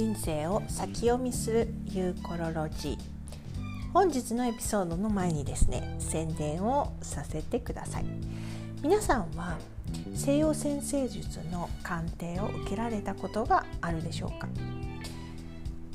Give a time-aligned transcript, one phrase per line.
[0.00, 2.98] 人生を先読みするユーコロロジー。
[3.92, 8.06] 本日のエピソードの前にですね宣伝をさせてください。
[8.82, 9.58] 皆さんは
[10.14, 14.48] 西洋先生術の鑑定を受けられたことがあるでしょうか？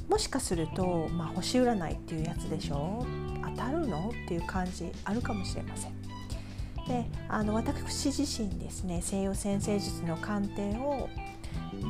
[0.07, 3.03] もしかすると、まあ、星占いっていうやつでしょ？
[3.43, 4.11] 当たるの？
[4.25, 5.93] っていう感じあるかもしれません。
[6.87, 11.09] であの私自身ですね西洋先生術の鑑定を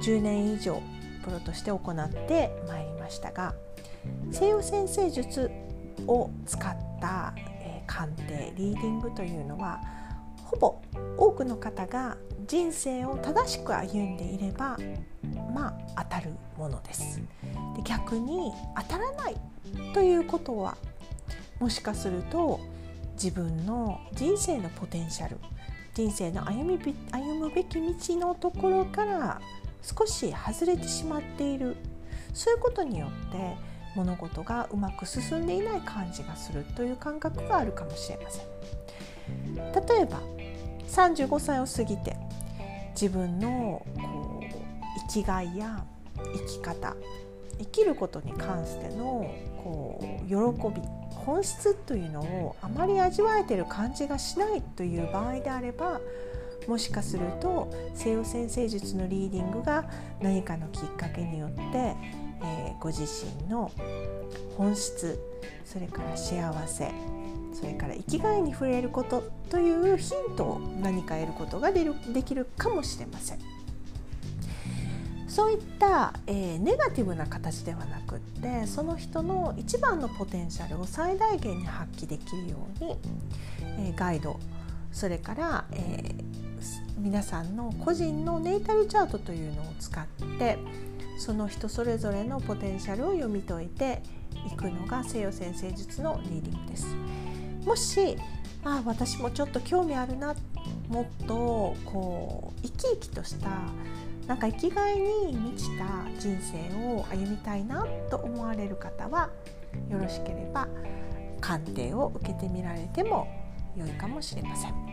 [0.01, 0.81] 10年以上
[1.25, 3.55] プロとして行ってまいりましたが
[4.31, 5.49] 西洋先生術
[6.07, 9.81] を使った、えー、鑑定リーディングというのは
[10.43, 10.81] ほぼ
[11.17, 14.77] 多くの方が人生を正しく歩んでいれば
[15.51, 17.19] まあ当たるものです。
[17.75, 19.35] で逆に当たらない
[19.95, 20.77] ということは
[21.59, 22.59] もしかすると
[23.13, 25.37] 自分の人生のポテンシャル
[25.95, 26.77] 人生の歩み
[27.11, 29.41] 歩むべき道のところから
[29.85, 31.77] 少し外れてしまっている
[32.33, 33.55] そういうことによって
[33.95, 38.45] 物事がうまく進んでいない感じがするという感覚があるかもしれません。
[39.55, 40.19] 例えば
[40.87, 42.15] 35歳を過ぎて
[42.91, 44.45] 自分のこう
[45.09, 45.85] 生きがいや
[46.33, 46.95] 生き方
[47.57, 50.35] 生きることに関してのこう喜
[50.79, 55.99] び本質というのをあまり味わえてる感じがしないという場合であれば
[56.67, 59.89] もしかすると西洋先生術のリーディングが
[60.21, 63.71] 何かのきっかけによって、えー、ご自身の
[64.57, 65.19] 本質
[65.63, 66.91] それから幸せ
[67.53, 71.85] それから生きがいに触れることというヒントを何か得ることがで
[72.23, 73.55] きるかもしれません。
[75.35, 82.95] そういった、えー、ネガティブな形ではなくってその人の一番のポテンシャルを最大限に発揮できるように、
[83.61, 84.39] えー、ガイド
[84.93, 86.44] それから、えー、
[86.97, 90.05] 皆さんの個人のネイタルチャートというのを使っ
[90.39, 90.57] て
[91.17, 94.01] その人それぞれのポテンシャルを読み解いて
[94.51, 96.95] いくのが西洋先生術のリーディングです。
[97.65, 98.17] もし
[98.63, 100.35] あ私もちょっと興味あるな
[100.89, 103.49] もっとこう生き生きとした
[104.27, 105.85] なんか生きがいに満ちた
[106.19, 106.57] 人生
[106.95, 109.29] を歩みたいなと思われる方は
[109.89, 110.67] よろしければ
[111.41, 113.27] 鑑定を受けてみられても
[113.75, 114.84] 良いかもしれません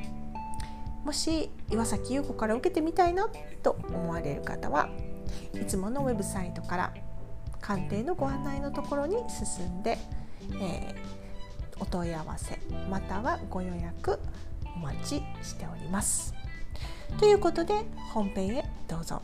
[1.05, 3.29] もし岩崎優子から受けてみたいな
[3.63, 4.89] と思われる方は
[5.55, 6.95] いつものウェブサイトから
[7.61, 9.99] 鑑定のご案内のところに進んで、
[10.61, 12.59] えー、お問い合わせ
[12.91, 14.19] またはご予約
[14.77, 16.35] お待ちしております。
[17.19, 17.75] ということで
[18.13, 19.23] 本編へどうぞ。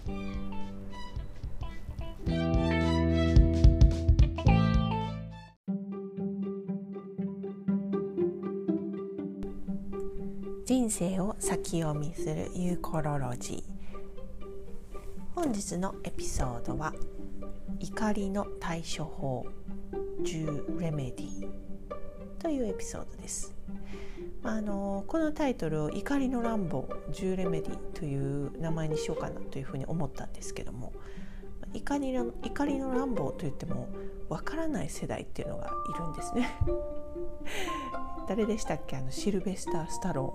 [10.69, 13.63] 人生を先読みするユーコロロジー。
[15.35, 16.93] 本日のエピソードは
[17.81, 19.47] 怒りの対処法。
[20.23, 21.49] 10レメディ
[22.39, 23.55] というエピソードです。
[24.43, 30.93] あのこのタイトルを「怒りの乱暴10レメディ」という名前にしようかなというふうに思ったんですけども
[31.73, 33.89] 怒りの怒りの乱暴といっても
[34.29, 36.51] わからない世代っていうのがいるんですね。
[38.29, 38.97] 誰でしたっけ？
[38.97, 40.35] あのシルベスター・スタロ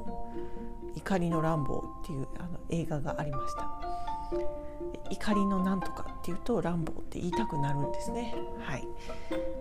[0.96, 3.70] ー「怒りの乱暴」っていうあの映画がありました。
[5.12, 8.34] 怒りのなんとかっていうと乱暴って言いたくなるんですね。
[8.60, 8.88] はい。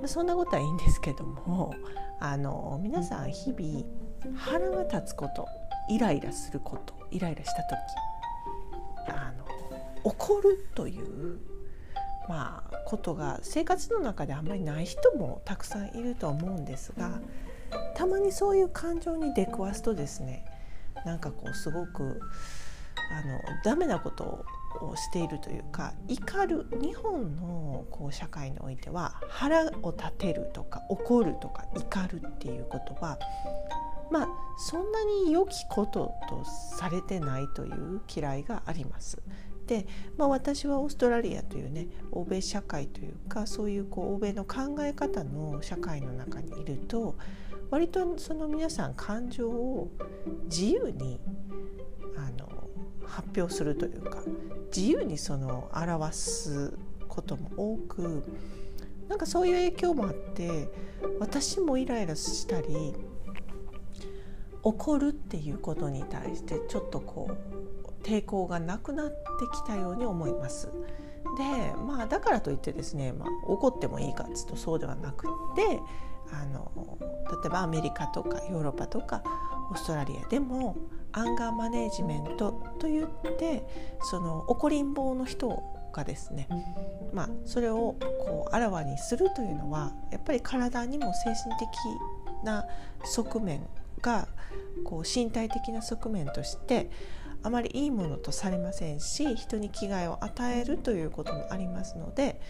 [0.06, 1.75] そんなことはいいんですけども、
[2.21, 3.84] あの皆さん日々
[4.37, 5.47] 腹が立つこと
[5.91, 7.76] イライラすることイライラした時
[9.09, 9.44] あの
[10.04, 11.38] 怒るという
[12.28, 17.21] まあことが生活の中であんまりない人もたくさんいると思うんですが
[17.94, 20.44] たまにそういう感情に出くわすとですね
[21.05, 22.21] なんかこうすごく
[23.12, 24.44] あのダメなこと
[24.81, 33.19] をしているというか怒る日本のこう社会においては腹を立てるとか怒るとか怒るっていうことは
[34.10, 34.28] まあ
[34.59, 39.22] そんなに良きこととされてないという嫌いがあります。
[39.66, 39.86] で、
[40.16, 47.16] まあ、私はオーストラリアというね欧米社会というかそういうこう欧米の考え方の社会の中にいると
[47.72, 49.91] 割とその皆さん感情を
[50.45, 51.19] 自由に
[52.19, 52.69] あの
[53.07, 54.22] 発表するというか
[54.77, 56.77] 自由にその表す
[57.09, 58.24] ことも多く
[59.09, 60.69] なんかそういう影響もあって
[61.19, 62.95] 私もイライラしたり
[64.63, 69.15] 怒るっていうことに対してちょっとこう抵抗がなくなって
[69.51, 70.69] きたように思います。
[71.39, 75.80] でまあだからといってですね、まあ、怒ってもいいかっつうとそうではなくって
[76.33, 76.99] あの
[77.43, 79.23] 例えばアメリカとかヨーロッパとか
[79.71, 80.77] オーストラリアでも
[81.13, 83.07] アンガーマネージメントといっ
[83.39, 83.63] て
[84.01, 85.63] その怒りん坊の人
[85.93, 86.49] かですね、
[87.13, 91.69] まあ、それをこうあらわにするというのはやっぱり体にも精神的
[92.45, 92.65] な
[93.05, 93.67] 側面
[94.01, 94.27] が
[94.84, 96.91] こう身体的な側面として
[97.43, 102.41] あまりいいものとされませんし人に危害を与えるということもありますので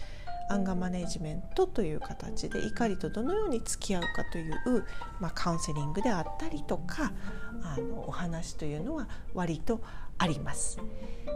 [0.49, 4.85] アンガーマネジメントという形で怒りとどのように付き合うかという、
[5.19, 7.11] まあ、カウンセリングであったりとか
[7.63, 9.81] あのお話というのは割と
[10.17, 10.79] あります。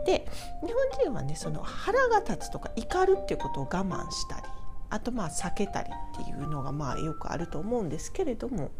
[0.05, 0.27] で
[0.65, 4.43] 日本人はねその腹が立つとか怒るっていうことを我慢したり
[4.89, 5.89] あとまあ避けたり
[6.21, 8.71] っていうのがまあよくあると思うんですけれども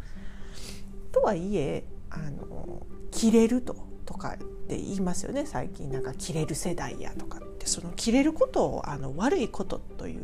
[1.11, 3.75] とはいえあの切れると
[4.05, 10.23] とかって言いますよね最近なんか切れる世代やとかってその切れることをあの悪いことという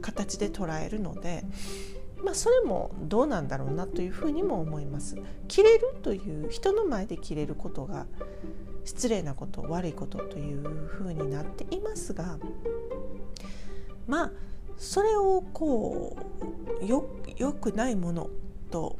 [0.00, 1.44] 形で捉えるので。
[2.24, 5.18] まあ、それもどうなんだろうなというふうにも思います。
[5.46, 8.06] 切れるという人の前で切れることが
[8.84, 12.38] 失礼なこと悪いことというふうになっていますが
[14.06, 14.32] まあ
[14.76, 16.16] それをこ
[16.82, 18.28] うよよくないもの
[18.70, 18.98] と、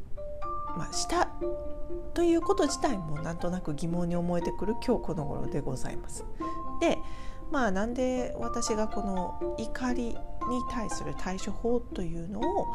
[0.77, 1.29] まあ、した
[2.15, 6.25] ということ自体もなんとなく疑問に思えてくる今日この頃でございます。
[6.81, 6.99] で
[7.55, 10.17] まあなんで私がこの怒りに
[10.73, 12.67] 対する対処法というのを、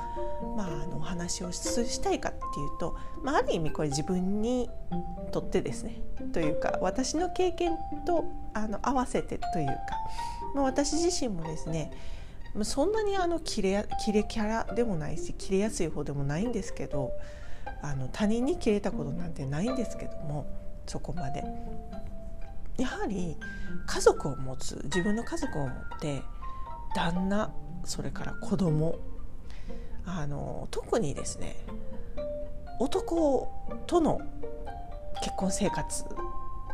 [0.55, 4.69] まあ、あのお話をしたいかっていうと、まあ、ある意味これ自分に
[5.33, 7.73] とってですねというか私の経験
[8.07, 8.23] と
[8.53, 9.73] あの合わせてというか、
[10.55, 11.91] まあ、私自身もですね
[12.63, 17.11] そんなにあのキレキレキャラでもないしキレやすい方でもないんですけど
[17.81, 20.47] あの他人にキレたことなんてないんですけども
[20.87, 21.43] そこまで。
[22.79, 23.35] やはり
[23.85, 26.23] 家族を持つ自分の家族を持って
[26.95, 27.51] 旦那
[27.83, 28.97] それから子供
[30.05, 31.57] あの特にですね
[32.79, 33.51] 男
[33.85, 34.21] との
[35.21, 36.05] 結婚生活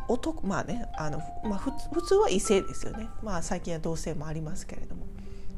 [0.08, 5.06] 男まあねあの、まあ、普通は異性ですよね、まあ、最近は同性もありますけれども、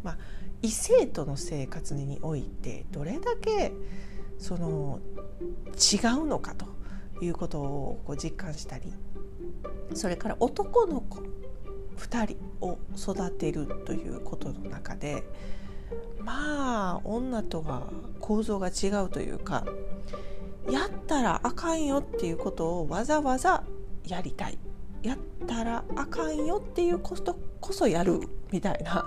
[0.03, 0.17] まあ、
[0.63, 3.73] 異性との生活においてどれだけ
[4.39, 5.01] その
[5.77, 6.67] 違うのかと
[7.21, 8.93] いうことをこう実感したり
[9.95, 11.21] それから男の子
[11.97, 15.25] 2人を育てるということの中で
[16.21, 17.91] まあ女とは
[18.21, 19.65] 構造が違うというか
[20.71, 23.65] やったらあかんよっていうことをわざわざ
[24.07, 24.59] やりたい。
[25.03, 28.21] やったらあかんよっていうことこそやる
[28.51, 29.07] みたいな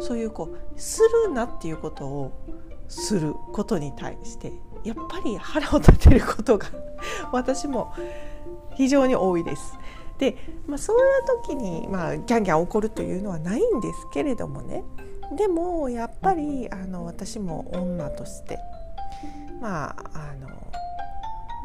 [0.00, 2.32] そういうこうするなっていうことを
[2.88, 4.52] することに対して
[4.84, 6.66] やっぱり腹を立てることが
[7.32, 7.94] 私も
[8.76, 9.78] 非常に多いです。
[10.18, 10.36] で、
[10.66, 11.04] まあ、そういう
[11.44, 14.82] 時に、まあ、ギャンギャン怒るというのはないんですけれどもね
[15.36, 18.58] でもやっぱりあの私も女として
[19.60, 20.48] まああの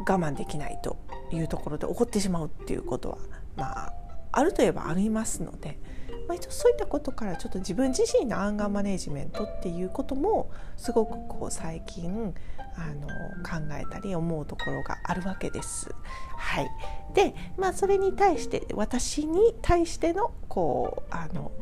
[0.06, 0.96] 我慢できないと
[1.32, 3.18] いうところで怒ってしまうっていうことは
[3.56, 3.92] まあ
[4.32, 5.78] あるといえばありますので、
[6.26, 12.34] まあ、そういったことからちょっと自分自身のアンガーマネジメントっていうこともすごくこう最近
[12.76, 13.08] あの
[13.42, 15.94] 考えたり思うところがあるわけです。
[16.36, 16.70] はい、
[17.14, 21.52] で、まあ、それに対して私に対してのこうあの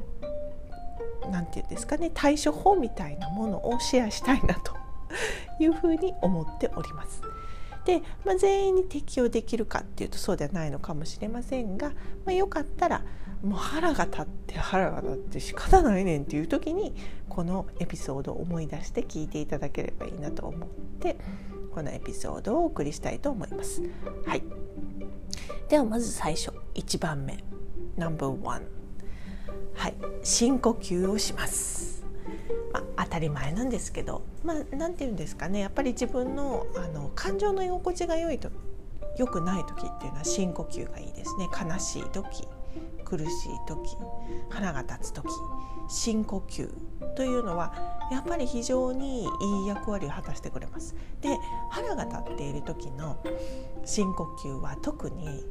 [1.31, 4.75] なんていうんですかね対処法みたいなものをシェアしたいなと
[5.61, 7.23] いうふうに思っております。
[7.85, 11.95] で、まあ、全員に適用できるかっていうとそうではないのかもしれませんが、ま
[12.29, 13.03] あ、よかったら
[13.43, 16.95] もう腹が立って腹が立って仕方ないねんっていう時に
[17.29, 20.69] このエピソードを思い出して聞いていただければいいなと思っ
[21.01, 21.17] て
[21.75, 23.83] このエピソードをお送りしたいと思います。
[24.27, 24.43] はい、
[25.69, 27.43] ではまず最初1番目。
[27.97, 28.63] No.1
[29.75, 29.95] はい。
[30.23, 32.05] 深呼吸をします。
[32.73, 35.61] まあ、当たり前なんですけど、まあ、なんて言うんですかね。
[35.61, 38.51] やっぱり自分のあの感情の居心地が良いと
[39.17, 41.49] 良くない時っていうのは深呼吸がいいですね。
[41.49, 42.47] 悲しい時。
[43.11, 43.97] 苦しい時
[44.49, 45.29] 腹が立つ時
[45.89, 46.71] 深呼吸
[47.17, 47.75] というのは
[48.13, 50.95] やっぱり非常にいい役割を果たしてくれます。
[51.21, 51.37] で
[51.71, 53.19] 腹が立っている時の
[53.85, 55.45] 深呼吸は特に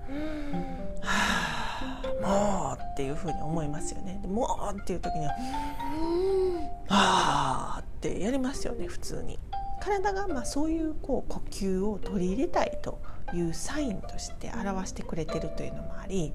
[1.02, 4.20] 「はあもう」っていうふうに思いますよね。
[4.26, 5.32] もうっていう時には
[6.88, 9.38] 「はあ」ってやりますよね普通に。
[9.80, 13.00] 体がまあそういうこう呼吸を取り入れたいと
[13.34, 16.32] いうサインとして表してくれてるというのもあり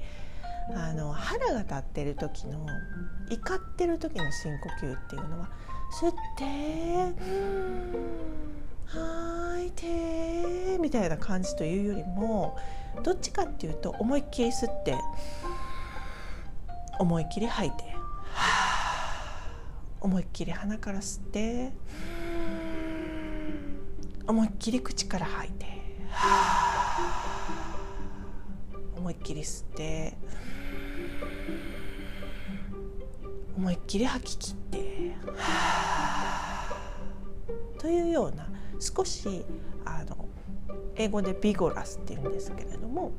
[0.76, 2.66] あの腹が立ってる時の
[3.30, 5.50] 怒ってる時の深呼吸っていうのは
[6.02, 7.14] 吸って
[8.86, 12.58] 吐いてみたいな感じというよりも
[13.04, 14.96] どっちかっていうと思いっきり吸って
[17.00, 17.96] 思いっきり吐いて
[20.02, 21.72] 思いっきり鼻から吸って
[24.28, 25.66] 思いっきり口から吐いて
[28.96, 30.18] 思いっきり吸って
[33.58, 35.16] 思いっきり吐き切って
[37.80, 38.48] というような
[38.80, 39.44] 少し
[39.84, 40.28] あの
[40.96, 43.12] 英語でビゴラスっていうんですけれども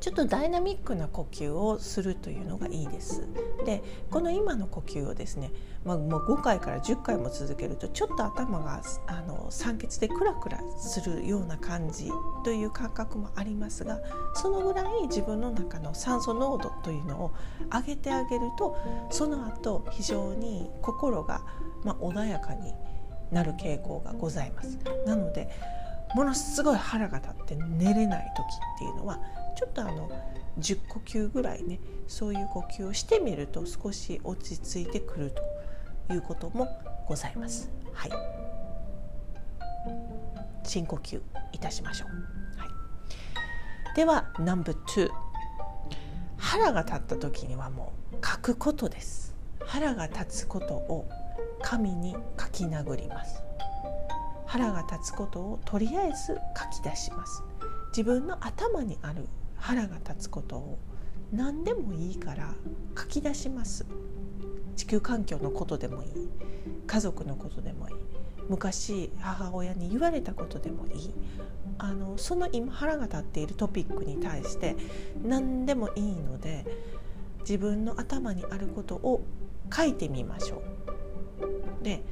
[0.00, 3.26] ちょっとダイナミックな呼吸をするというのがいいです。
[3.66, 5.52] でこの今の呼吸をですね、
[5.84, 12.10] まあ、もう5回から10回も続けるとちょっと頭があの酸欠でクラクラするような感じ
[12.44, 14.00] という感覚もありますが
[14.34, 17.34] そのぐらい自分の中の酸素濃度というのを
[17.70, 18.76] 上げてあげると
[19.10, 21.42] その後非常に心が、
[21.84, 22.72] まあ、穏やかに
[23.30, 24.78] なる傾向がございます。
[25.06, 25.50] なので
[26.14, 29.20] ものすごい腹が立って寝れない時っていうのは
[29.60, 30.10] ちょっとあの
[30.58, 35.34] 10呼吸ぐらいねそういう呼吸をしてみると少し落ち着いてくる
[36.08, 36.66] ということも
[37.06, 37.70] ございます。
[37.92, 38.10] はい、
[40.64, 41.20] 深呼吸
[41.52, 42.08] いたしましょう。
[42.58, 45.10] はい、では No.2
[46.38, 49.36] 腹が立った時にはもう書くことです。
[49.66, 51.06] 腹が立つことを
[51.60, 53.42] 紙に書き殴ります。
[54.46, 57.44] 腹が立つことをとりあえず書き出します
[57.92, 59.28] 自分の頭にある
[59.60, 60.78] 腹が立つことを
[61.32, 62.54] 何でもいいから
[62.98, 63.86] 書き出します
[64.76, 66.28] 地球環境のことでもいい
[66.86, 67.94] 家族のことでもいい
[68.48, 71.10] 昔母親に言われたことでもいい
[71.78, 74.76] あのその今腹が立っているトピックに対して
[75.24, 76.66] 何でもいいので
[77.40, 79.22] 自分の頭にあることを
[79.74, 80.62] 書いてみましょ
[81.80, 81.84] う。
[81.84, 82.02] で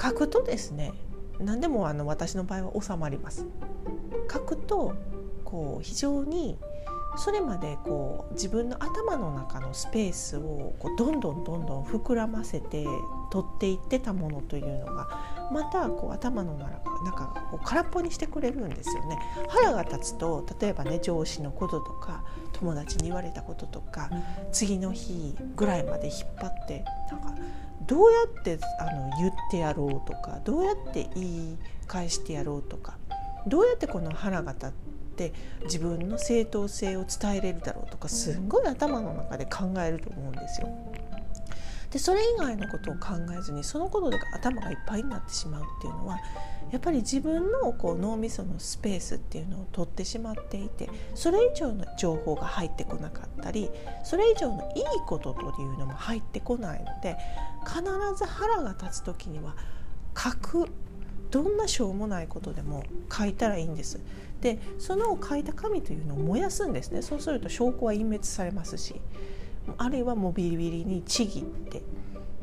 [0.00, 0.92] 書くとですね
[1.40, 3.46] 何でもあの私の場合は収まります。
[4.30, 4.94] 書くと
[5.44, 6.58] こう非常に
[7.16, 12.86] それまでこう自分の頭の中のスペースをこうどんどんどんどん膨らませて
[13.30, 15.08] 取っていってたものというのが
[15.52, 16.56] またこう頭の
[17.04, 19.18] 中を空っぽにしてくれるんですよね。
[19.48, 24.10] 腹が立つと例えばね上司のこととか友達に言われたこととか
[24.50, 27.34] 次の日ぐらいまで引っ張ってなんか
[27.86, 32.96] どうやってあの言ってやろうとかどうやって言い返してやろうとか
[33.46, 35.01] どうやってこの腹が立って
[35.64, 40.68] 自分の正当性を伝えれるだろうとかすんごい頭の中で考えると思うんですよ。
[41.90, 46.18] でそれ以外のことを考えずにそのことで頭がいっぱいになってしまうっていうのは
[46.70, 53.70] やっぱり自分のこう脳みそのスペースっていうのを取ってしまっていてそれ以上の情報が入ってこなかったり
[54.04, 57.18] それ以上のいいことというのも入ってこないので
[57.66, 57.82] 必
[58.16, 59.54] ず腹が立つ時には
[60.16, 60.68] 書く
[61.30, 64.00] どんなしょうもないことでも書いたらいいんです。
[64.42, 67.00] でその書いた紙というのを燃やすんですね。
[67.00, 69.00] そうすると証拠は隠滅されますし
[69.78, 71.82] あるいはもうビリビリにちぎって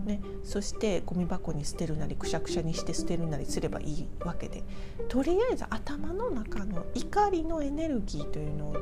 [0.06, 4.64] ね、そしてゴミ箱に捨てるなりくしゃくしゃにして捨てるなりすればいいわけで
[5.10, 8.78] とりあえず頭の中の怒りのエネルギーというのを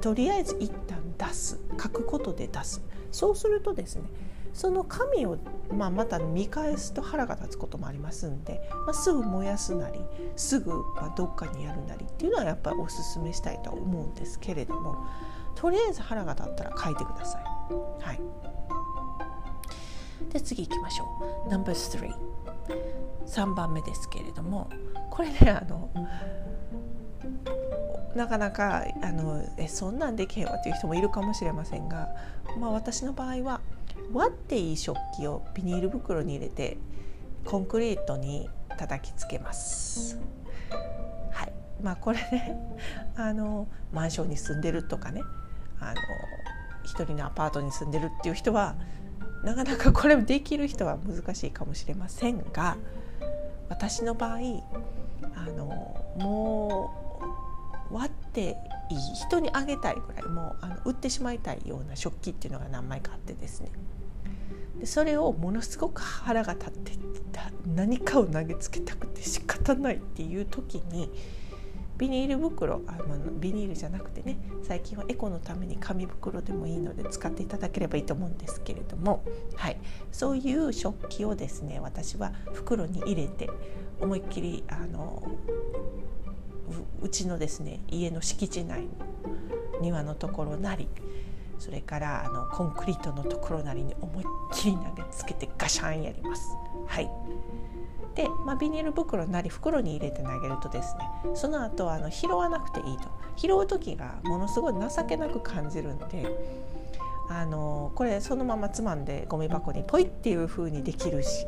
[0.00, 1.60] とりあえず一旦出す。
[1.80, 2.82] 書くことで出す。
[3.12, 4.04] そうするとですね
[4.54, 5.38] その紙を、
[5.72, 10.00] まあ、また見返すと腹が立つこともありますんで、まあ、すぐ燃やすなり
[10.36, 15.06] すぐまどっかにやるなりっていうのはやっぱりおすすめしたいと思うんですけれども
[15.54, 17.42] とりあえず腹が立ったら書いてください。
[18.04, 18.20] はい。
[20.32, 21.04] で次行きましょ
[21.46, 21.50] う。
[21.50, 22.14] No.3
[23.26, 24.70] 3番目ですけれども
[25.10, 25.90] これねあの
[28.14, 32.08] なかなかあのえそんなんできへんわっていう人もいるかもしれませんが、
[32.58, 33.60] まあ、私の場合は
[34.12, 36.78] 割っていい食器をビニール袋に入れて
[37.44, 40.18] コンクリートに叩きつけます。
[41.30, 42.58] はいまあ、これね
[43.16, 45.22] あのマンションに住んでるとかね
[45.80, 46.00] あの
[46.84, 48.76] 一人のアパートに住んでるっていう人は
[49.44, 52.76] なかなかこれできる人は難しいかもしれませんが
[53.68, 54.38] 私の場合
[55.34, 55.66] あの
[56.16, 57.01] もう
[58.32, 58.56] って
[58.90, 58.98] いい？
[59.14, 63.70] 人にあげたいぐらいもうあの売ってしまいたいような食器っていうのが何枚かあってですね。
[64.80, 66.92] でそれをものすごく腹が立って
[67.76, 71.10] 何かを投げつけたくて仕方ないっていう時に
[71.98, 79.22] ビニール袋あ、まあ、ビニールじゃなくてね最近はエコのために紙袋でもいいので使っていただければいいと思うんですけれども、
[79.54, 79.76] はい、
[80.10, 83.48] そういう食器をですね私は袋に入れて
[84.00, 85.22] 思いっきりあの
[87.00, 88.88] うちのですね家の敷地内の
[89.80, 90.88] 庭のところなり
[91.58, 96.56] それからあのコンクリートのところなりに思いっきり投げつけてガシャンやります。
[96.86, 97.10] はい
[98.14, 106.26] で、まあ、ビニール袋なり袋に入れて投げるとですねその後はあの拾わなくていいと拾う時がものすごい情けなく感じるんで
[107.30, 111.46] あのこれそのままつまんでゴミ箱にポイっていう風にできるし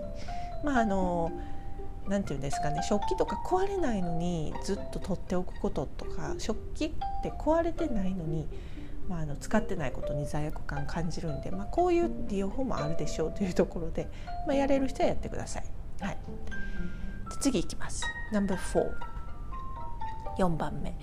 [0.64, 1.30] まああの
[2.08, 6.90] 何て言うんですかね食器とか壊れないのにずっと取っておくこととか食器っ
[7.22, 8.46] て壊れてないのに
[9.08, 14.08] まあ、あの使ってないことに罪悪感感じるんで、まあ、こういう利用法もあるでしょうというところで、
[14.46, 15.64] まあ、やれる人はやってください。
[16.00, 16.18] はい、
[17.40, 18.02] 次いきます。
[18.32, 20.96] No.44 番目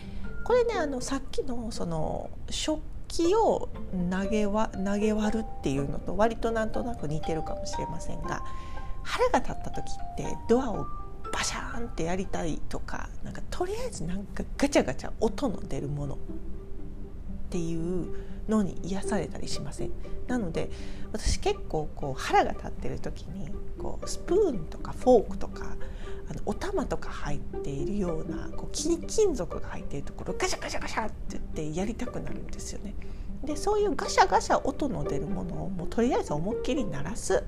[0.44, 3.70] これねあのさっきのその食器を
[4.10, 8.44] 投げわ投げ割るっていうのと割となんとなく似てるかもしれませんが
[9.04, 10.86] 腹が立った時ってドアを
[11.32, 16.18] バシャーンってやりたいとかなんかとりあえずなんかガチャガチャ音の出るものっ
[17.50, 18.14] ていう
[18.50, 19.92] のに癒されたりしません？
[20.28, 20.70] なので
[21.12, 25.76] 私結構こう腹が立ってる時にこうスプーンとかフォークとか
[26.30, 32.96] あのお玉とか入っているようなこう金金属が入っているところガシャガシャガシャって言ってやりたくなるんですよね。
[33.44, 37.44] でそういうガシャガシャ音の出るものをもうとりあえず思いっきり鳴らす。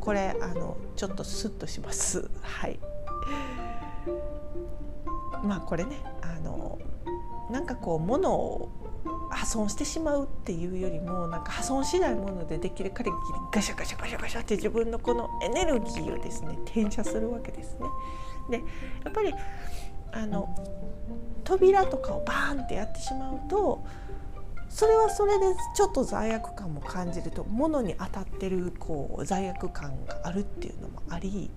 [0.00, 2.30] これあのちょっとスッとします。
[2.42, 2.78] はい
[5.44, 6.78] まあこれねあの
[7.50, 8.68] なんかこう物を
[9.30, 13.16] 破損してしまうっていうよりもなんか破損しないものでできる限り
[13.52, 17.86] ガシャガシャガシャガシャって自分のこのエネルギーをですね転写するわけですね。
[18.50, 18.56] で
[19.04, 19.32] やっぱり
[20.12, 20.48] あの
[21.44, 23.84] 扉とかをバーンってやってしまうと
[24.70, 31.50] それはそれでちょっと罪悪感も感じると物に当たってるこう罪悪感があるっていうのもあり、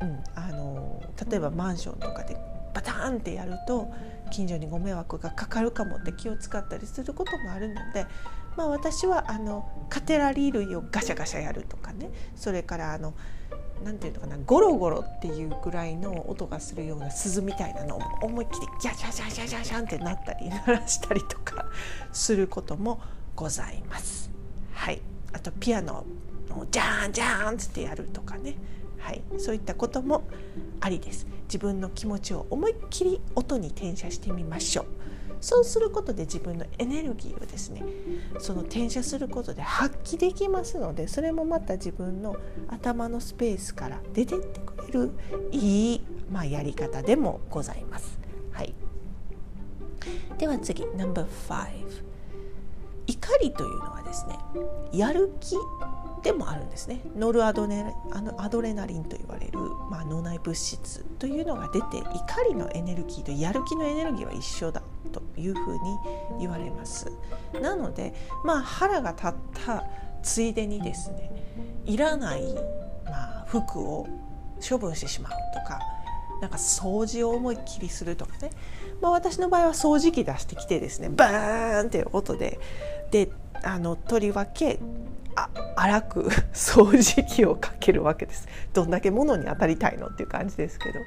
[0.00, 2.36] うん、あの例えばマンションとかで
[2.74, 3.90] バターンってやると
[4.30, 8.06] 近所にご迷惑がかかるかもって気を使ったりすることもあるので、
[8.56, 12.10] まあ、私はあのカテラリー類をガシャガシャやるとかね。
[12.34, 13.14] それからあの
[13.82, 21.66] なんていうのかなゴロゴロっていうぐらいの音がするような鈴みたいなのを思いっきりギャジャジャジャジャジャンってなったり鳴らしたりとか
[22.12, 23.00] することも
[23.34, 24.30] ございます。
[24.72, 25.00] はい、
[25.32, 26.06] あとピアノ
[26.50, 28.56] をジャーンジャーンってやるとかね
[29.04, 30.24] はい、そういったことも
[30.80, 34.86] ありです自分の気持ちを思いっきり音に転写してみましょう
[35.44, 37.84] そうすることで自分のエネルギーをですね
[38.38, 42.34] その転写することで発揮できますのでそれもまた自分の
[42.68, 45.10] 頭のスペースから出てってくれる
[45.52, 46.00] いい、
[46.32, 48.18] まあ、やり方でもございます。
[48.52, 48.74] はい、
[50.38, 51.26] では次 No.5
[53.06, 54.38] 怒りというのはですね
[54.92, 55.56] やる気
[56.24, 57.00] でもあるんですね。
[57.16, 59.58] ノルアドネあのアドレナリンと言われる、
[59.90, 64.82] まあ、脳内物質というのが出て怒りのエネルギーとやる気のエネルギーは一緒だ
[65.12, 65.80] というふうに
[66.40, 67.12] 言われます。
[67.60, 69.32] なのでまあ腹が立っ
[69.66, 69.84] た
[70.22, 71.30] ついでにですね
[71.84, 72.54] いらない、
[73.04, 74.08] まあ、服を
[74.66, 75.78] 処分してしまうとか
[76.40, 78.50] なんか掃除を思いっきりするとかね、
[79.02, 82.58] まあ、私の場合は掃除機出してきてですねバーンっていう音で
[83.10, 83.28] で
[83.62, 84.78] あのとりわけ
[85.36, 88.48] あ荒く 掃除機をかけるわけです。
[88.72, 91.00] どんだけ物に当たりたいのっていう感じですけど、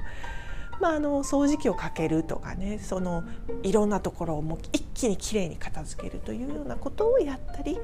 [0.79, 3.23] まあ、あの掃除機をかけるとかねその
[3.63, 7.79] いろんなところをもう一気にきれいに片付けるというようなことをやったり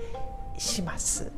[0.57, 1.31] します。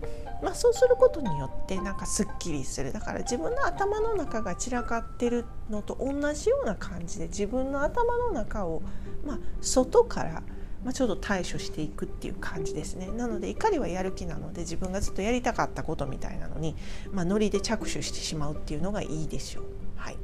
[0.43, 2.91] まあ、そうすることによってなんかすっきりする。
[2.91, 8.81] だから自分の頭の中が散らかってるのと同じような感じで自分の頭の中を、
[9.25, 10.43] まあ、外から
[10.85, 13.07] まあ、ちょっと対処していくっていう感じですね。
[13.07, 16.75] なので怒りはやる気なので自分がずっとやりたかったことみたいなのに、
[17.11, 19.63] まあ、ノリで着手してしまうっていうのがいいでしょう。
[19.95, 20.17] はい。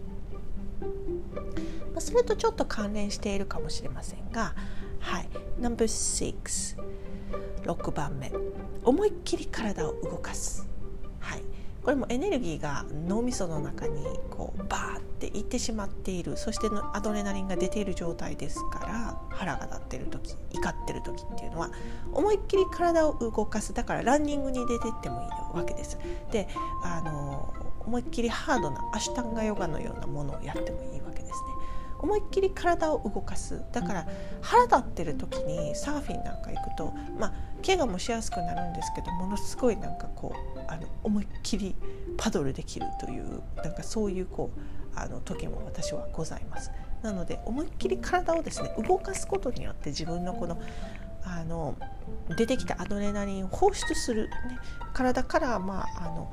[1.91, 4.53] まあ、それとちょっと関連しているかもしれませんが、
[4.99, 6.77] はい、No.6
[7.63, 8.31] 6番目。
[8.83, 10.70] 思いっきり体を動かす。
[11.83, 21.71] これもエネルギーが脳みその中にこうバーっていってしまっているそしてアドレナリンが出ている状態ですから腹が立ってる時怒ってる時っていうのは
[22.13, 25.97] 思いっきり体を動かすだからランニングに出てってもいいわけです。
[26.31, 26.47] で
[26.83, 31.10] あの思いっきりハードなアシュタンガヨガのようなものをやってもいいわけです。
[32.01, 34.07] 思いっきり体を動かすだから
[34.41, 37.33] 腹立ってる時にサーフィンなんか行くとまあ
[37.65, 41.75] 怪我もしやすくなるんですけどものすごいなんかこうあの思いっきり
[42.17, 44.59] パドルできるというなんかそういうこう
[44.99, 46.71] あの時も私はございます。
[47.01, 50.61] なので思いっきり体をですね動かすことによって自分のこの
[51.23, 51.75] あの
[52.35, 54.59] 出てきたアドレナリンを放出する、ね、
[54.93, 56.31] 体から、まあ、あの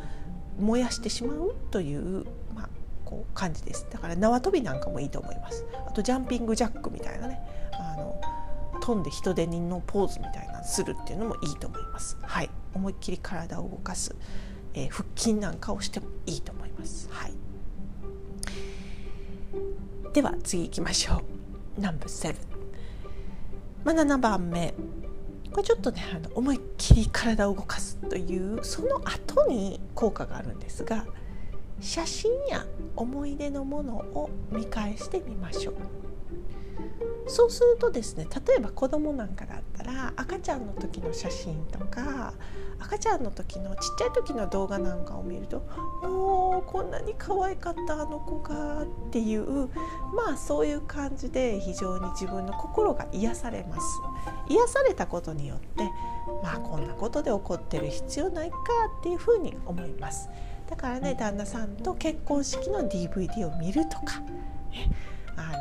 [0.59, 2.25] 燃やしてしまうという、
[3.09, 3.87] こう感じです。
[3.89, 5.65] だから縄跳びなんかもいいと思います。
[5.87, 7.41] あとジャンピングジャックみたいなね。
[7.73, 8.21] あの
[8.83, 12.19] 飛んで人手人のポーズみたいなするっていうのもいいと思います。
[12.21, 12.51] はい。
[12.75, 14.15] 思いっきり体を動かす、
[14.75, 17.09] えー、腹筋なんかをしてもいいと思います。
[17.11, 17.33] はい。
[20.13, 21.23] では次行きましょ
[21.79, 21.81] う。
[21.81, 22.37] ナンバー7
[23.85, 24.75] まあ7番目。
[25.51, 31.07] これちょっとねあの思いっきり体を動かすというその後に効果があるんですが
[31.81, 32.65] 写真や
[32.97, 35.75] 思い出のものを見返してみましょう。
[37.27, 42.33] そうするとですね例えば子供なんかだったら赤ちゃんの時の写真とか
[42.79, 45.63] 赤ちゃんの時のちっちゃい時の動画なんかを見ると
[46.03, 49.69] 「おーこんなに可愛かったあの子が」っていう
[50.15, 53.87] まあそういう感じで非常に自分の心が癒されます。
[54.49, 55.85] 癒されたことによって
[56.43, 58.57] まあこんなことで怒ってる必要ないか
[59.01, 60.31] っていうふうに思います。
[60.69, 64.23] だからね旦那さんと結婚式の DVD を見るとか
[65.37, 65.59] あの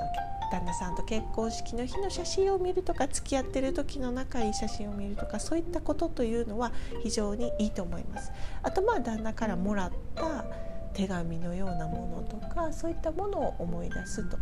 [0.52, 6.72] 旦那さんと結婚式の日の写真を見るとか付き合ってる時の仲いい写真を見るとかそういったことというのは
[7.04, 8.32] 非常にいいと思います。
[8.64, 10.46] あとまあ旦那からもらった
[10.94, 14.38] 手紙のようなものとかそういったものを思い出すと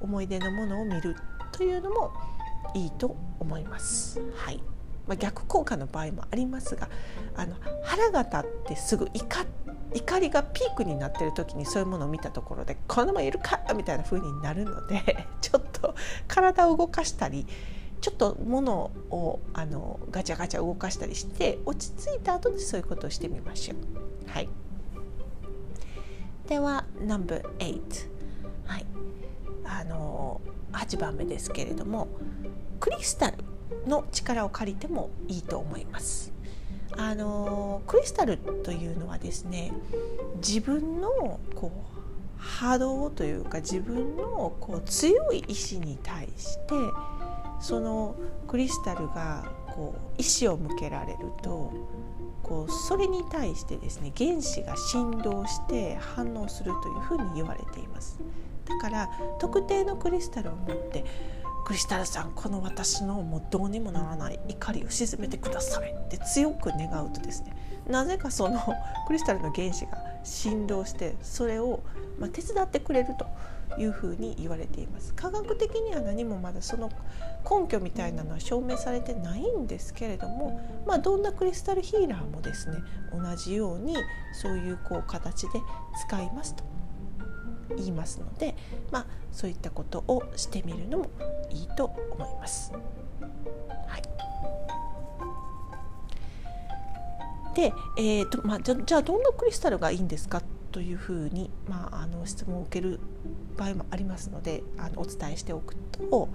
[0.00, 1.16] 思い出のものを見る
[1.52, 2.12] というのも
[2.74, 4.20] いいと思います。
[4.36, 4.75] はい
[5.06, 6.88] まあ、逆効果の場合もありますが
[7.36, 9.44] あの腹が立ってすぐ怒
[9.94, 15.94] 怒りがピークになってる時にそういうものを見たところで「このままいるか!」みたいな風になるので ちょっと
[16.26, 17.46] 体を動かしたり
[18.00, 24.30] ちょっと物をあのガチャガチャ動かしたりして落ち着いた後でそういうことをしてみましょう。
[24.30, 24.48] はい、
[26.46, 27.40] では No.8、
[28.66, 28.86] はい、
[29.64, 30.40] あの
[30.72, 32.08] 8番目ですけれども
[32.80, 33.38] クリスタル
[33.86, 36.32] の力を借りてもいいと思います。
[36.98, 39.72] あのクリスタルというのはですね
[40.36, 41.96] 自分のこう
[42.38, 46.74] 波動というか自分のこう強い意志に対して
[47.60, 51.72] そのクリスタルがこう意志を向けられると
[52.42, 58.18] こうそれに対してですね原子が振動して反応するというふうに言われています
[58.64, 61.04] だから特定のクリスタルを持って
[61.66, 64.38] クリスタルさんこの私のもうどうにもならない。
[64.46, 65.90] 怒りを鎮めてください。
[65.90, 67.56] って強く願うとですね
[67.88, 68.60] なぜかその
[69.08, 71.80] クリスタルの原子が振動してそれを
[72.20, 73.26] ま手伝ってくれると
[73.80, 75.12] いうふうに言われています。
[75.14, 76.88] 科学的には何もまだその
[77.42, 82.76] 根拠みたいなのは証明されてないんですけれども、まあ、どんなクリスタルヒーラーもですね
[83.12, 83.96] 同じように
[84.40, 85.60] そういうこう形で
[86.00, 86.62] 使いますと
[87.74, 88.56] 言いますので、
[88.90, 91.10] まあ、そういったことをしてみるのも
[91.50, 92.72] いいと思います。
[93.86, 94.02] はい
[97.54, 103.00] で、えーとまあ、じゃじゃあどんなクリスタルがいいんですかというふうに、まあ、あの質問を受ける
[103.56, 106.28] 場合もありますのであのお伝えしておくと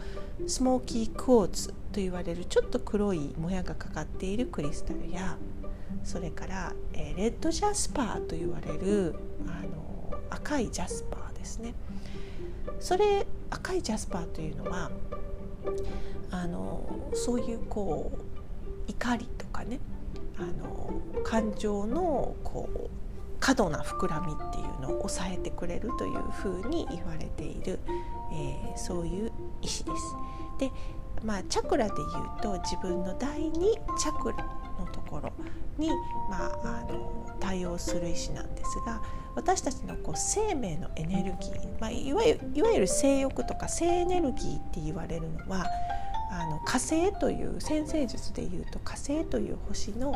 [0.48, 5.38] スモーキークォーツと言われるちょっと黒いもやがかかっているクリスタルや
[6.04, 9.14] それから、えー、レッドジャスパーと言われる
[9.46, 11.76] あの赤いジャスパーですね。
[12.80, 14.90] それ赤いジャスパーというのは
[16.32, 18.22] あのそういうこう
[18.88, 19.80] 怒りとかね
[20.38, 22.90] あの感情のこう
[23.40, 27.80] 過度な膨らみっていうのを抑えてくれるというふうに言われている、
[28.34, 30.16] えー、そういう石です。
[30.60, 30.72] で
[31.24, 33.62] まあチャクラでいうと自分の第2
[33.98, 35.32] チャクラのところ
[35.78, 35.90] に、
[36.30, 39.02] まあ、あの対応する石なんですが
[39.36, 45.66] 私たちのこう生命のエネルギー、まあ、いわゆるいわゆる性欲とか性エネルギーって言われるのは
[46.32, 50.14] あの火星という先生術でいうと火星という星の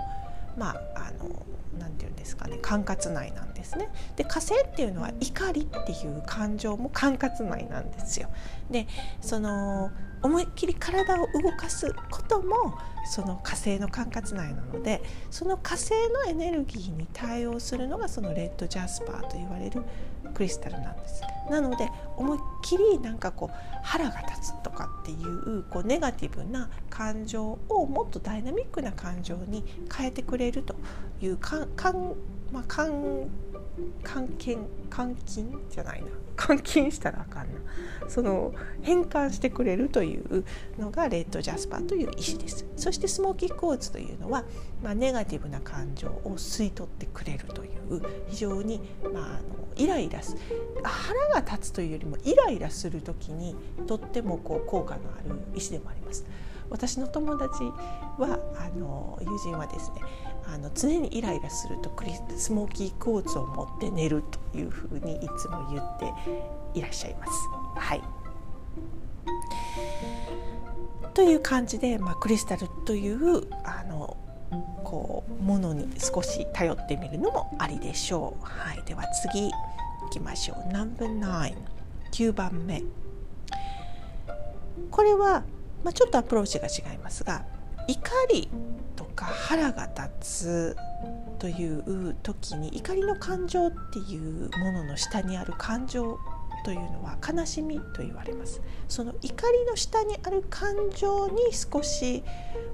[0.57, 1.45] まあの
[1.77, 3.89] なんていうんですかね管轄内なんですね。
[4.15, 8.29] で火星っていうのは怒りっていう感情も管轄内なんですよ。
[8.69, 8.87] で
[9.19, 9.91] その
[10.25, 19.83] 思いっきり体を動かすこともその火星の管轄内なのでその火星のエネルギーに対応するのがそのレッドジャスパーと言われる
[20.33, 21.21] クリスタルなんです。
[21.51, 29.63] なので思いっきりなんかこう腹が立つとかっていうこうネガティブな感情をもっとダイナミックな感情に
[29.95, 30.75] 変えてくれると
[31.21, 32.15] いうかかん、
[32.51, 33.29] まあ、かん
[34.03, 37.59] 監禁監禁じゃないな監禁したらあかんな
[38.07, 40.45] その変換してくれるという
[40.77, 44.43] のがレッドジャスパーという石ですそしてスモーキーコーツというのは、
[44.83, 48.81] まあ、ネガティブな感情を吸い取ってくれるという非常に、
[49.13, 49.41] まあ、あの
[49.75, 50.37] イライラす
[50.83, 53.55] 腹が立つというよりもイライラする時に
[53.87, 56.25] とってもこう効果のある石でもあります。
[56.69, 57.63] 私の友達
[58.17, 60.01] はあの友人はですね
[60.47, 66.13] あの常にイライラするとクリスモーキーコーツを持って寝るというふうにいつも言って
[66.73, 67.31] いらっしゃいます。
[67.75, 68.01] はい
[71.13, 74.17] という感じで、まあ、クリスタルというあの
[74.83, 78.45] こうものに少し頼ってみるのもありでしょう。
[78.45, 79.51] はい、では次い
[80.11, 80.73] きましょう。
[80.73, 81.53] No.9
[82.11, 82.83] 9番目
[84.89, 85.43] これは、
[85.83, 87.45] まあ、ちょっとアプローチが違いますが
[87.87, 88.49] 怒り
[88.95, 90.77] とか腹が立つ
[91.39, 96.17] という時に怒りの感情っていうものの下にある感情
[96.63, 98.59] というのは悲しみと言われます。
[98.87, 102.23] その怒りの下にある感情に少し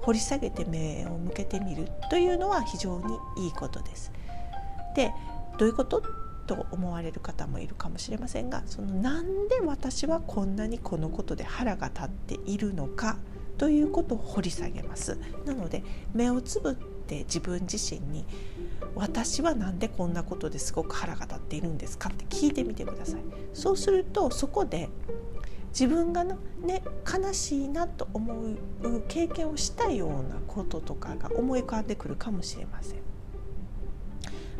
[0.02, 4.12] 掘り下げて目を向けてみるというのは非常にいいことです。
[4.96, 5.14] で
[5.58, 6.02] どういうこと
[6.48, 13.18] と思われる方もいるかもしれませんがそのなんで私はこんなにこのことで腹が立っているのか
[13.58, 15.18] ということを掘り下げます。
[15.46, 15.84] なので
[16.14, 18.26] 目をつぶって自分自身に
[18.96, 23.22] 私は何でこんなことですごく腹が立っているんですかって聞いてみてください。
[23.54, 24.90] そうするとそこで
[25.70, 26.36] 自分がね
[27.06, 28.58] 悲しいなと思う
[29.08, 33.00] 経験をしたようなこととかが思い浮かんでくるかもしれません。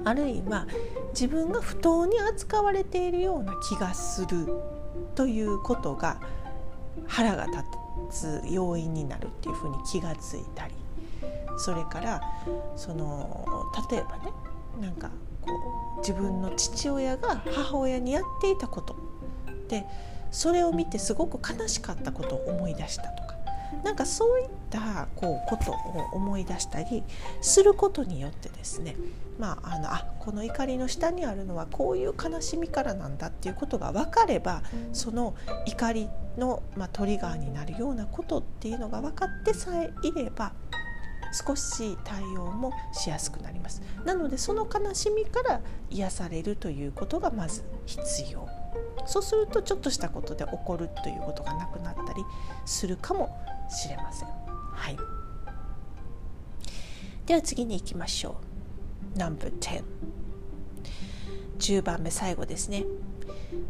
[0.04, 0.68] あるいは
[1.10, 4.48] 自分が不当に扱われているような気がする
[5.14, 6.20] ということが
[7.08, 7.81] 腹が立って
[8.12, 10.76] つ要因になるっていうふうに気がついたり
[11.58, 12.22] それから
[12.76, 13.46] その
[13.90, 14.32] 例えばね
[14.80, 15.10] なんか
[15.42, 15.52] こ
[15.98, 18.96] う自分の父親が母親にやっていたこと。
[19.68, 19.86] で
[20.32, 23.31] それを見てすごく悲しかったことを思い出したとか。
[23.84, 27.04] なんかそういったこうことを思い出したり
[27.42, 28.96] することによってですね
[29.40, 34.62] まあ、あのあこの怒りの下にあるのはこういう悲しみからなんだっていうことが分かれば
[34.94, 35.34] その
[35.66, 40.54] 怒りの、まあ、トリガーになるようなことっていうのが分かってさえいれば
[41.34, 43.82] 少し対応もしやすくなります。
[44.06, 48.61] なのでその悲しみから癒されるということがまず必要。
[49.06, 52.24] そうするとちょっとしたことで起こるということがなくなったり
[52.66, 53.36] するかも
[53.70, 54.28] しれません。
[54.28, 54.98] はい。
[57.26, 58.38] では次に行きましょ
[59.16, 59.18] う。
[59.18, 59.84] No.10
[61.60, 62.86] 10番目最後ですね。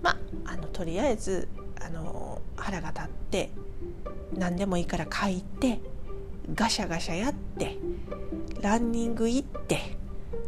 [0.02, 0.17] まあ
[0.54, 1.48] あのとりあえず
[1.80, 3.50] あの腹が立って
[4.34, 5.80] 何でもいいから書いて
[6.54, 7.78] ガシャガシャやって
[8.62, 9.98] ランニング行って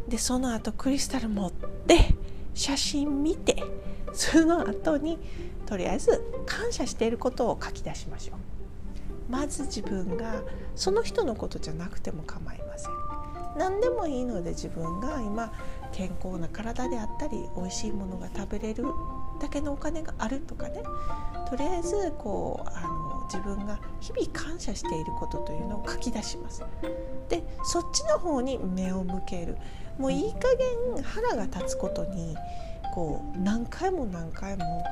[0.08, 2.14] でその後クリスタル持って
[2.54, 3.62] 写真見て
[4.14, 5.18] その後に
[5.66, 8.36] とりあえず感謝していることを書き出しましょう。
[9.30, 10.42] まず自分が
[10.76, 12.90] その人のことじゃなくても構いません。
[13.56, 15.52] 何でもいいので自分が今
[15.92, 18.84] 健康な体であったり美味しいものが食べれる
[19.40, 20.82] だけのお金があるとかね。
[21.48, 26.62] とりあえずこうあの自分が日々感謝していることというのを書き出します。
[27.28, 29.56] でそっちの方に目を向ける。
[29.98, 32.36] もういい加減腹が立つことに
[32.94, 34.84] こう何回も何回も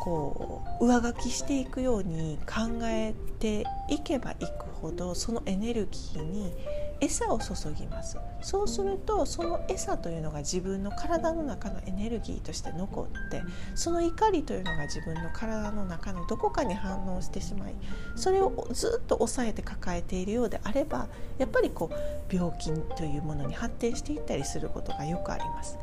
[0.00, 4.46] こう上書きしていくように考えていけばいく
[4.80, 6.54] ほどそのエネルギーに
[7.00, 13.42] 餌を注ぎますそうするとその餌というのが自分の体の中のエネルギーとして残って
[13.74, 17.74] その怒りというのが自分の体の中のどこかに反応してしまい
[18.16, 21.08] それをずっと抑えて抱えているようであれば
[21.38, 25.78] やっぱりこう病気というものに発展していったりすることがよくあります。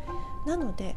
[0.45, 0.95] なので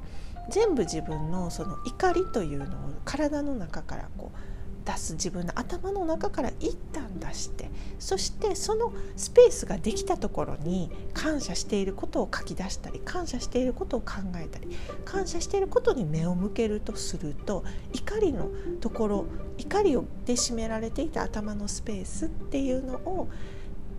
[0.50, 2.68] 全部自分のその怒りというのを
[3.04, 4.38] 体の中からこう
[4.84, 14.68] 出す自分の頭の中から一旦出してそしてそのスペースができたところに感謝していることを書き出したり感謝していることを考えたり
[15.04, 18.48] 感謝していることに目を向けるとすると怒りの
[18.80, 19.26] ところ
[19.58, 23.28] 怒りをで占められていた頭のスペースっていうのを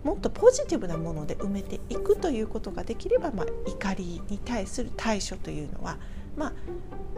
[0.02, 5.96] もっとポジティブなもので埋めていくということができれば、まあ、怒りに対する対処というのは、
[6.36, 6.52] まあ、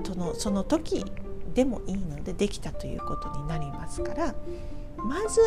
[0.05, 1.05] そのその時
[1.55, 4.35] でもいいのでできたということになりますから
[4.97, 5.41] まず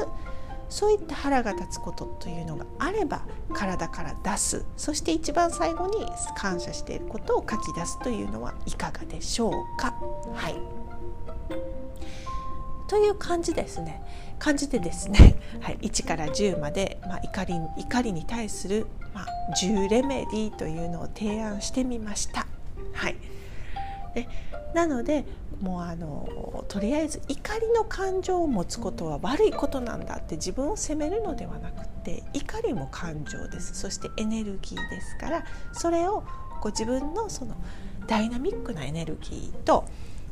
[0.69, 4.65] そういった腹が立つことというのがあれば体から出す。
[4.75, 9.93] そして一番最後に感謝していることを書き出すというのはいかがでしょうか。
[10.33, 10.55] はい。
[12.89, 14.01] という感じですね。
[14.39, 19.25] 感じでですね、 はい、1から10まで、まあ、怒り怒りに対する、まあ、
[19.55, 22.45] 10レメディというのを提案してみました。
[22.93, 23.15] はい、
[24.13, 24.27] で
[24.73, 25.25] なので
[25.61, 33.73] もうあのとりあえず怒りの感情を持つことは悪いことなんだって自分を責めるのではなくて怒りも感情です。
[33.73, 36.23] そしてエネルギーですからそれを
[36.61, 37.55] こう自分のその
[38.07, 39.85] ダイナミックなエネルギーと、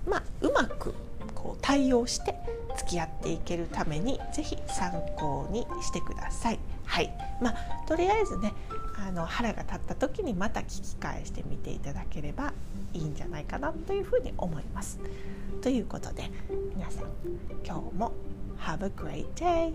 [0.07, 0.93] まあ、うまく
[1.33, 2.35] こう対応して
[2.77, 6.59] 付き合っていけるためにぜひ参考にしてください。
[6.85, 7.11] はい。
[7.41, 7.55] まあ、
[7.87, 8.53] とりあえずね
[8.97, 12.53] あの腹が立った時にまた聞き返してみていただければ
[12.93, 14.99] いいんじゃないかなというふうに思います。
[15.61, 16.31] ということで
[16.75, 17.05] 皆さん
[17.65, 18.11] 今日も
[18.57, 19.73] Have a great day!